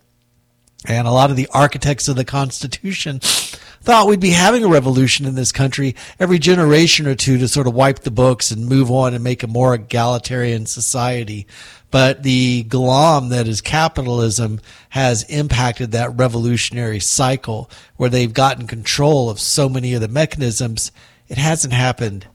[0.88, 5.26] And a lot of the architects of the Constitution thought we'd be having a revolution
[5.26, 8.90] in this country every generation or two to sort of wipe the books and move
[8.90, 11.46] on and make a more egalitarian society.
[11.90, 14.60] But the glom that is capitalism
[14.90, 20.90] has impacted that revolutionary cycle where they've gotten control of so many of the mechanisms.
[21.28, 22.26] It hasn't happened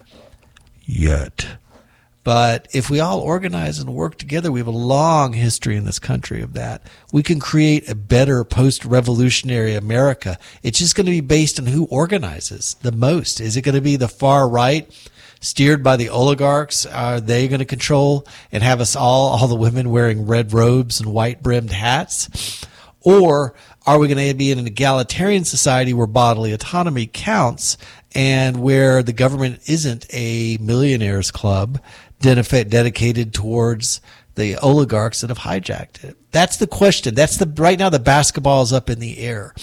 [0.85, 1.47] yet.
[2.23, 5.97] But if we all organize and work together, we have a long history in this
[5.97, 6.83] country of that.
[7.11, 10.37] We can create a better post revolutionary America.
[10.61, 13.41] It's just going to be based on who organizes the most.
[13.41, 14.87] Is it going to be the far right?
[15.39, 19.55] Steered by the oligarchs, are they going to control and have us all, all the
[19.55, 22.63] women wearing red robes and white brimmed hats?
[23.01, 23.55] Or
[23.87, 27.77] are we going to be in an egalitarian society where bodily autonomy counts
[28.13, 31.79] and where the government isn't a millionaires club
[32.21, 34.01] dedicated towards
[34.35, 36.17] the oligarchs that have hijacked it?
[36.31, 37.15] That's the question.
[37.15, 39.53] That's the right now the basketball is up in the air.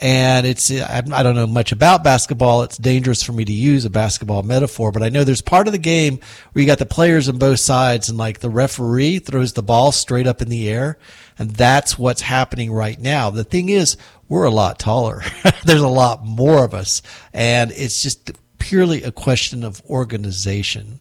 [0.00, 2.62] And it's, I don't know much about basketball.
[2.62, 5.72] It's dangerous for me to use a basketball metaphor, but I know there's part of
[5.72, 6.20] the game
[6.52, 9.90] where you got the players on both sides and like the referee throws the ball
[9.90, 10.98] straight up in the air.
[11.36, 13.30] And that's what's happening right now.
[13.30, 13.96] The thing is,
[14.28, 15.22] we're a lot taller.
[15.64, 17.02] there's a lot more of us.
[17.32, 21.00] And it's just purely a question of organization.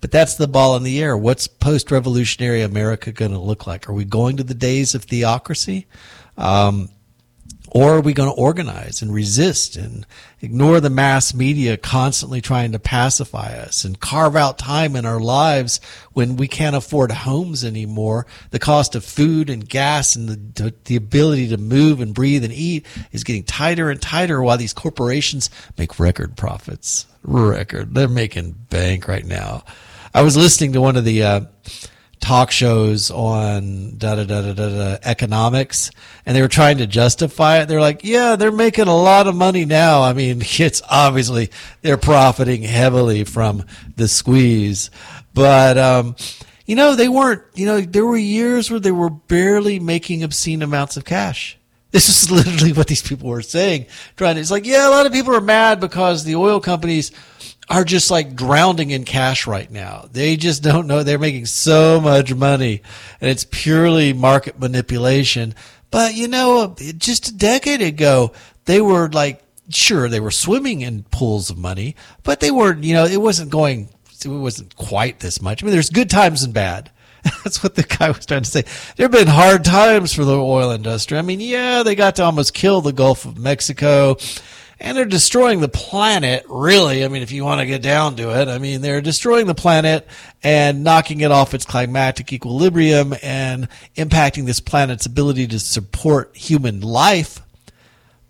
[0.00, 1.16] But that's the ball in the air.
[1.16, 3.88] What's post revolutionary America going to look like?
[3.88, 5.86] Are we going to the days of theocracy?
[6.36, 6.90] Um,
[7.70, 10.06] or are we going to organize and resist and
[10.40, 15.20] ignore the mass media constantly trying to pacify us and carve out time in our
[15.20, 15.80] lives
[16.12, 18.26] when we can't afford homes anymore?
[18.50, 22.52] The cost of food and gas and the, the ability to move and breathe and
[22.52, 27.06] eat is getting tighter and tighter while these corporations make record profits.
[27.22, 27.94] Record.
[27.94, 29.64] They're making bank right now.
[30.16, 31.40] I was listening to one of the, uh,
[32.20, 35.90] talk shows on da da da da da economics,
[36.24, 37.66] and they were trying to justify it.
[37.68, 40.00] They're like, yeah, they're making a lot of money now.
[40.00, 41.50] I mean, it's obviously
[41.82, 44.90] they're profiting heavily from the squeeze,
[45.34, 46.16] but um,
[46.64, 47.42] you know, they weren't.
[47.54, 51.58] You know, there were years where they were barely making obscene amounts of cash.
[51.90, 53.84] This is literally what these people were saying.
[54.16, 57.12] Trying to, it's like, yeah, a lot of people are mad because the oil companies
[57.68, 60.08] are just like drowning in cash right now.
[60.10, 61.02] They just don't know.
[61.02, 62.82] They're making so much money
[63.20, 65.54] and it's purely market manipulation.
[65.90, 68.32] But you know, just a decade ago,
[68.66, 72.94] they were like, sure, they were swimming in pools of money, but they weren't, you
[72.94, 73.88] know, it wasn't going,
[74.24, 75.62] it wasn't quite this much.
[75.62, 76.90] I mean, there's good times and bad.
[77.44, 78.62] That's what the guy was trying to say.
[78.96, 81.18] There have been hard times for the oil industry.
[81.18, 84.16] I mean, yeah, they got to almost kill the Gulf of Mexico
[84.78, 87.04] and they're destroying the planet, really.
[87.04, 89.54] I mean, if you want to get down to it, I mean, they're destroying the
[89.54, 90.06] planet
[90.42, 96.82] and knocking it off its climatic equilibrium and impacting this planet's ability to support human
[96.82, 97.40] life.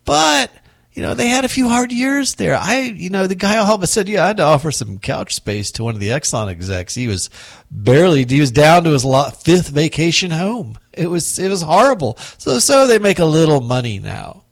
[0.05, 0.53] But,
[0.92, 2.57] you know, they had a few hard years there.
[2.57, 5.01] I, you know, the guy all of a said, yeah, I had to offer some
[5.01, 6.94] couch space to one of the Exxon execs.
[6.94, 7.28] He was
[7.72, 9.05] barely, he was down to his
[9.42, 10.78] fifth vacation home.
[10.92, 12.16] It was, it was horrible.
[12.38, 14.44] So, so they make a little money now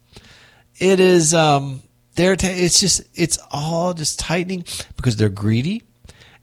[0.79, 1.83] it is um
[2.15, 4.65] they're t- it's just it's all just tightening
[4.97, 5.83] because they're greedy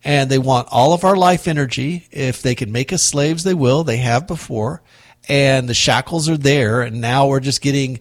[0.03, 2.07] and they want all of our life energy.
[2.11, 3.83] If they can make us slaves they will.
[3.83, 4.81] They have before.
[5.29, 7.99] And the shackles are there and now we're just getting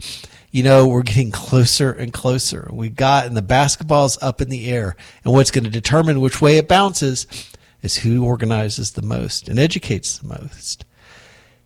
[0.51, 2.69] you know we're getting closer and closer.
[2.73, 6.41] We got and the basketball's up in the air and what's going to determine which
[6.41, 7.27] way it bounces
[7.83, 10.85] is who organizes the most and educates the most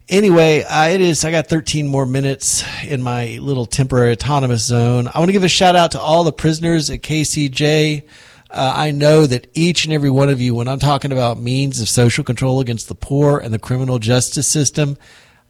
[0.08, 1.24] Anyway, uh, it is.
[1.24, 5.08] I got 13 more minutes in my little temporary autonomous zone.
[5.12, 8.02] I want to give a shout out to all the prisoners at KCJ.
[8.50, 11.80] Uh, I know that each and every one of you, when I'm talking about means
[11.80, 14.98] of social control against the poor and the criminal justice system,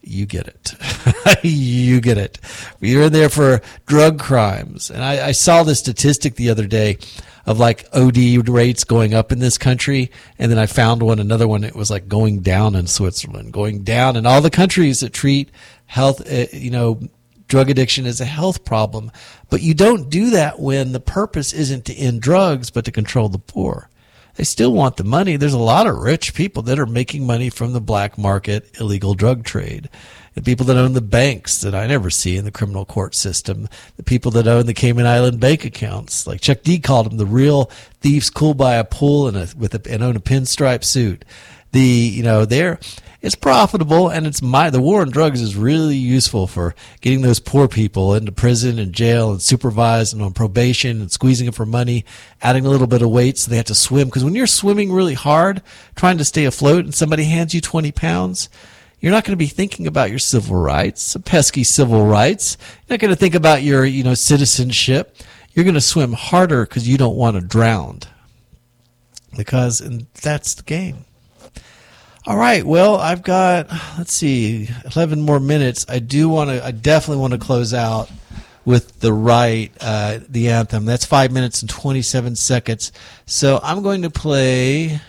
[0.01, 1.43] you get it.
[1.43, 2.39] you get it.
[2.79, 4.89] You're in there for drug crimes.
[4.89, 6.97] And I, I saw this statistic the other day
[7.45, 10.11] of like OD rates going up in this country.
[10.39, 13.83] And then I found one, another one, it was like going down in Switzerland, going
[13.83, 15.51] down in all the countries that treat
[15.85, 16.99] health, uh, you know,
[17.47, 19.11] drug addiction as a health problem.
[19.49, 23.29] But you don't do that when the purpose isn't to end drugs, but to control
[23.29, 23.89] the poor.
[24.35, 25.37] They still want the money.
[25.37, 29.13] There's a lot of rich people that are making money from the black market illegal
[29.13, 29.89] drug trade
[30.35, 33.67] the people that own the banks that I never see in the criminal court system,
[33.95, 36.27] the people that own the Cayman Island bank accounts.
[36.27, 37.71] Like Chuck D called them the real
[38.01, 41.23] thieves cool by a pool and a, with a, and own a pinstripe suit.
[41.71, 42.79] The, you know, they're,
[43.21, 47.39] it's profitable and it's my, the war on drugs is really useful for getting those
[47.39, 51.65] poor people into prison and jail and supervised and on probation and squeezing them for
[51.65, 52.05] money,
[52.41, 54.11] adding a little bit of weight so they have to swim.
[54.11, 55.61] Cause when you're swimming really hard,
[55.95, 58.49] trying to stay afloat and somebody hands you 20 pounds,
[59.05, 62.57] you're not going to be thinking about your civil rights, pesky civil rights.
[62.87, 65.15] You're not going to think about your, you know, citizenship.
[65.53, 67.99] You're going to swim harder because you don't want to drown.
[69.37, 71.05] Because, and that's the game.
[72.25, 72.65] All right.
[72.65, 75.85] Well, I've got, let's see, 11 more minutes.
[75.87, 78.09] I do want to, I definitely want to close out
[78.65, 80.85] with the right, uh, the anthem.
[80.85, 82.91] That's five minutes and 27 seconds.
[83.27, 84.99] So I'm going to play.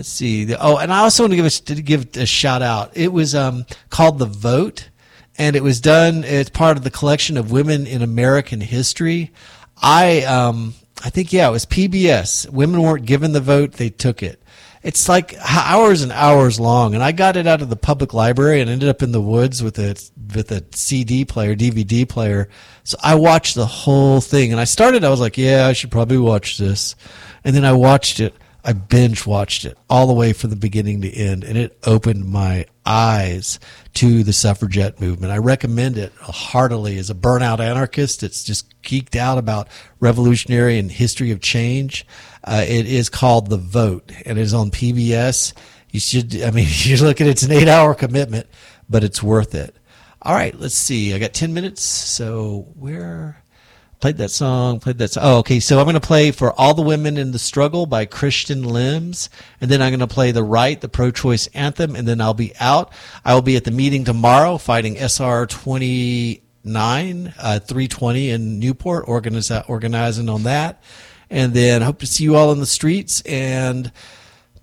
[0.00, 0.54] Let's see.
[0.58, 2.96] Oh, and I also want to give a, give a shout out.
[2.96, 4.88] It was um, called The Vote,
[5.36, 9.30] and it was done as part of the collection of women in American history.
[9.76, 10.72] I um,
[11.04, 12.48] I think yeah, it was PBS.
[12.48, 14.42] Women weren't given the vote; they took it.
[14.82, 18.62] It's like hours and hours long, and I got it out of the public library
[18.62, 20.02] and ended up in the woods with a
[20.34, 22.48] with a CD player, DVD player.
[22.84, 25.04] So I watched the whole thing, and I started.
[25.04, 26.96] I was like, yeah, I should probably watch this,
[27.44, 28.34] and then I watched it
[28.64, 32.26] I binge watched it all the way from the beginning to end, and it opened
[32.26, 33.58] my eyes
[33.94, 35.32] to the suffragette movement.
[35.32, 38.22] I recommend it heartily as a burnout anarchist.
[38.22, 42.06] It's just geeked out about revolutionary and history of change.
[42.44, 45.54] Uh, it is called The Vote, and it is on PBS.
[45.90, 48.46] You should, I mean, you look at it, it's an eight hour commitment,
[48.88, 49.74] but it's worth it.
[50.22, 51.14] All right, let's see.
[51.14, 51.82] I got 10 minutes.
[51.82, 53.42] So where
[54.00, 55.22] played that song, played that song.
[55.24, 55.60] Oh, okay.
[55.60, 59.28] So I'm going to play for All the Women in the Struggle by Kristin Lems.
[59.60, 61.94] And then I'm going to play The Right, the pro choice anthem.
[61.94, 62.92] And then I'll be out.
[63.24, 69.68] I will be at the meeting tomorrow fighting SR 29, uh, 320 in Newport, organiz-
[69.68, 70.82] organizing on that.
[71.28, 73.92] And then hope to see you all in the streets and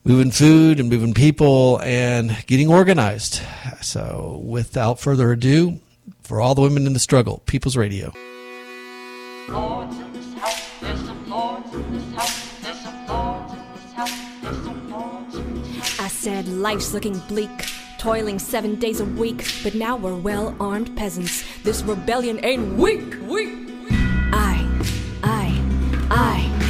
[0.04, 3.42] moving food and moving people and getting organized.
[3.82, 5.80] So without further ado,
[6.24, 8.12] for all the women in the struggle, People's Radio.
[16.00, 17.50] I said life's looking bleak,
[17.98, 21.45] toiling seven days a week, but now we're well armed peasants.
[21.64, 23.50] This rebellion ain't weak, weak.
[24.34, 24.68] I,
[25.24, 25.62] I,
[26.12, 26.66] I,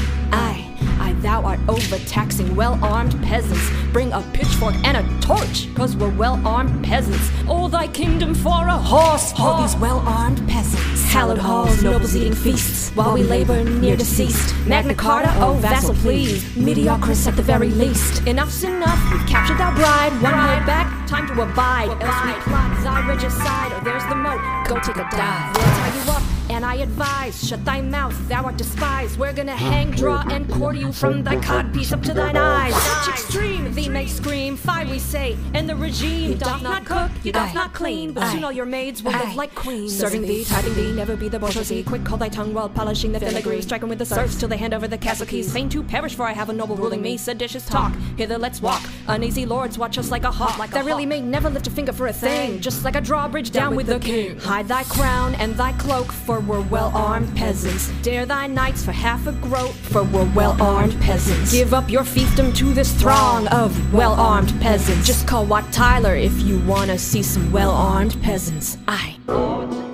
[1.47, 3.71] Art overtaxing well armed peasants.
[3.93, 7.31] Bring a pitchfork and a torch, cause we're well armed peasants.
[7.47, 11.05] Oh, thy kingdom for a horse, all these well armed peasants.
[11.05, 14.53] Hallowed halls, nobles eating feasts, while we labor near deceased.
[14.67, 16.43] Magna Carta, oh vassal, please.
[16.57, 18.27] Mediocris at the very least.
[18.27, 20.11] Enough's enough, we've captured our bride.
[20.21, 21.87] One more back, time to abide.
[22.03, 24.41] Else we plot thy regicide, or there's the moat.
[24.67, 25.55] Go take a dive.
[25.55, 26.36] We'll tie you up.
[26.57, 29.19] And I advise, shut thy mouth, thou art despised.
[29.19, 32.73] We're gonna hang, draw, and quarter you from thy codpiece up to thine eyes.
[32.73, 37.11] Such Extreme, thee may scream, fie we say, and the regime you doth not cook,
[37.23, 39.95] you doth not clean, but soon all your maids will live like queens.
[39.95, 41.83] Serving thee, tithing thee, never be the bourgeoisie.
[41.83, 43.61] Quick, call thy tongue while polishing the filigree.
[43.61, 45.53] Striking with the serfs till they hand over the castle keys.
[45.53, 47.17] Fain to perish, for I have a noble ruling me.
[47.17, 48.81] Seditious talk, hither let's walk.
[49.09, 50.57] Uneasy lords watch us like a hawk.
[50.57, 52.59] Like that really may never lift a finger for a thing.
[52.61, 54.39] Just like a drawbridge down, with the king.
[54.39, 57.89] Hide thy crown and thy cloak, for we're well armed peasants.
[58.01, 61.51] Dare thy knights for half a groat, for we're well armed peasants.
[61.51, 65.05] Give up your fiefdom to this throng of well armed peasants.
[65.05, 68.77] Just call Wat Tyler if you wanna see some well armed peasants.
[68.87, 69.86] Aye.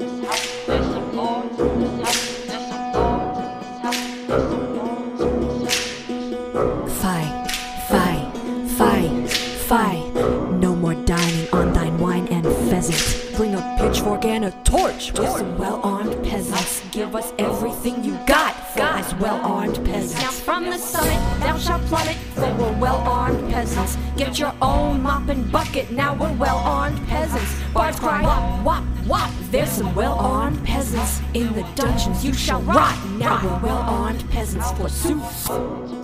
[14.24, 16.82] A and a torch for some well armed peasants.
[16.92, 20.22] Give us everything you got for us well armed peasants.
[20.22, 23.98] Now from the summit thou shalt plummet, for we're well armed peasants.
[24.18, 27.52] Get your own mop and bucket, now we're well armed peasants.
[27.74, 29.32] Bards cry, wop, wop, wop.
[29.52, 32.24] There's some well armed peasants in the dungeons.
[32.24, 32.98] You shall rot.
[33.18, 36.03] Now we're well armed peasants, forsooth.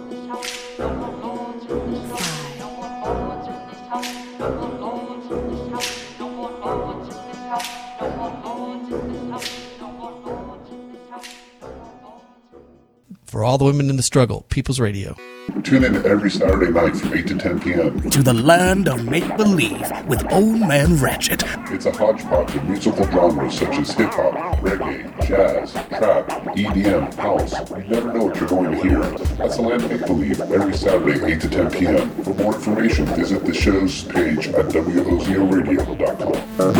[13.39, 15.15] For all the women in the struggle, People's Radio.
[15.63, 18.09] Tune in every Saturday night from 8 to 10 p.m.
[18.09, 21.43] to the land of make believe with Old Man Ratchet.
[21.71, 26.27] It's a hodgepodge of musical genres such as hip hop, reggae, jazz, trap,
[26.57, 27.53] EDM, house.
[27.71, 28.99] You never know what you're going to hear.
[29.37, 32.09] That's the land of make believe every Saturday, 8 to 10 p.m.
[32.25, 36.35] For more information, visit the show's page at wozoradio.com.
[36.59, 36.73] Uh,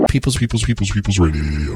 [0.00, 1.42] uh, People's People's People's People's Radio.